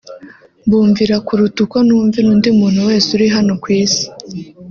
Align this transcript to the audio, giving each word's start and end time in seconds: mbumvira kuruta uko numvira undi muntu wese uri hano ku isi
mbumvira 0.65 1.15
kuruta 1.25 1.57
uko 1.65 1.77
numvira 1.87 2.27
undi 2.33 2.49
muntu 2.59 2.79
wese 2.89 3.07
uri 3.17 3.27
hano 3.35 3.53
ku 3.61 3.67
isi 3.81 4.05